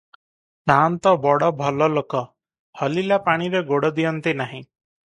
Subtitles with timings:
[0.69, 2.25] ସାଆନ୍ତ ବଡ଼ ଭଲଲୋକ,
[2.83, 4.67] ହଲିଲା ପାଣିରେ ଗୋଡ଼ ଦିଅନ୍ତି ନାହିଁ।